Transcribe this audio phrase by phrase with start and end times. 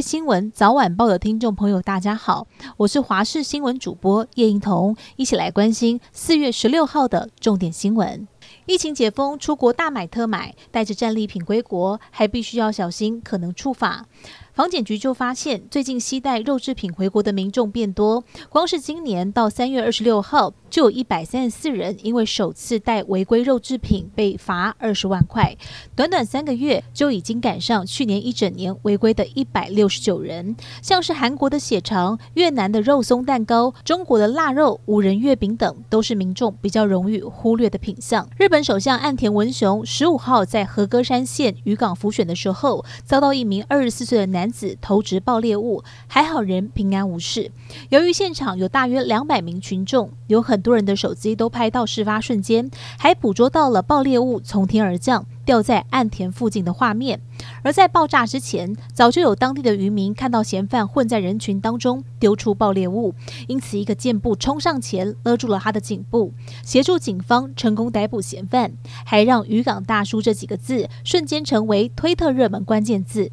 [0.00, 8.28] 新闻早晚报的听众朋友，大家好，我是华视新闻主播叶映彤，一起来关心四月十六号的重点新闻。
[8.66, 14.06] 疫情解封，出国大买特买，带着战利品归国，还必须要小心可能触法。
[14.54, 25.54] 防检局就发现，最近携带肉制品回国的民众变多，光是今年到三月二十六号，就有一百三十四人因为首次带违规肉制品被罚二十万块。
[25.94, 30.56] 短短三个月，就已经赶上去年一整年违规的一百六十九人。
[30.80, 38.26] 像是韩国的血肠、越南的肉松蛋糕、中国的腊肉、五仁月饼等，都是民众比较容易忽略的品项。
[38.38, 44.26] 日本首相岸田文雄十五号在和歌山县渔港浮选的时候，遭到一名二十四岁的。
[44.26, 47.50] 男子投掷爆裂物，还好人平安无事。
[47.88, 57.20] 由于现场有大约两百名群众，有很多人的手机都拍到事发瞬间，还捕捉到了爆裂物从天而降，掉在岸田附近的画面。
[57.62, 63.14] 而在爆炸之前，早就有当地的渔民看到嫌犯混在人群当中丢出爆裂物，
[63.46, 68.72] 因此一个箭步冲上前勒住了他的颈部，协助警方成功逮捕嫌犯，
[69.04, 73.30] 还让“渔港大叔”这几个字瞬间成为推特热门关键字。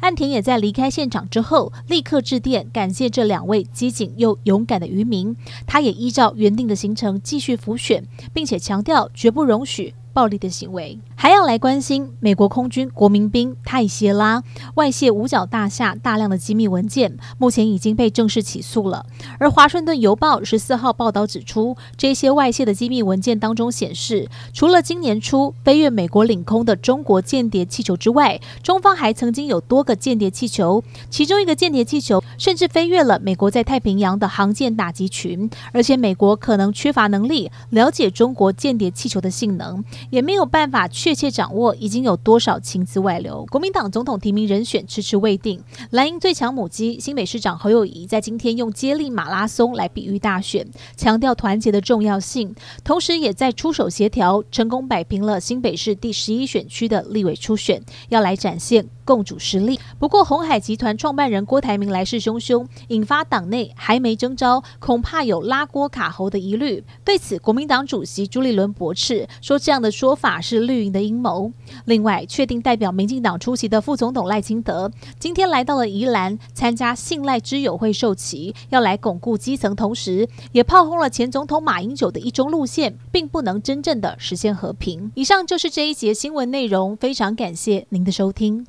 [0.00, 5.36] 岸田也在离开现场之后，立刻致电感谢这两位机警又勇敢的渔民。
[5.66, 10.98] 他也依照原定的行程继续辅选，并且强调绝不容许暴力的行为。
[11.14, 14.42] 还要来关心美国空军国民兵泰谢拉
[14.76, 19.04] 外泄五角大厦大量的机密文件，目前已经被正式起诉了。
[19.38, 35.50] 而华盛顿邮报十四号报道指出，这些外泄的机密文件当中显示，除了今年初飞越美国领空的中国间谍气球之外，中方还曾经有多个间谍气球，其中一个间谍气球甚至飞越了美国在太平洋的航舰打击群。
[35.72, 43.44] 而且美国可能缺乏能力了解中国间谍气球的性能，也没有办法确切掌握已经有多少情资外流。
[43.50, 45.62] 国民党总统提名人选迟迟未定。
[45.90, 50.66] 蓝营最强母鸡新北市长侯友谊在今天用接力马拉松来比喻大选，
[50.96, 58.86] 强调团结的重要性，同时也在出手协调，成功摆平了新北市第十一选区的立委初选，要来展现。
[59.04, 59.78] 共主实力。
[59.98, 66.82] 不过，鸿海集团创办人郭台铭来势汹汹，引发党内还没征召，恐怕有拉郭卡喉的疑虑。
[67.04, 71.52] 对此，国民党主席朱立伦驳斥说，这样的说法是绿营的阴谋。
[71.84, 85.12] 另外，确定代表民进党出席的副总统赖清德，今天来到了宜兰参加信赖之友会授旗，要来巩固基层，同时也炮轰了前总统马英九的一中路线，并不能真正的实现和平。
[85.14, 88.64] 以上就是这一节新闻内容，非常感谢您的收听。